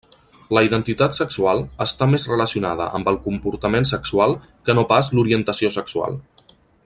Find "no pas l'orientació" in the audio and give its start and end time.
4.81-5.73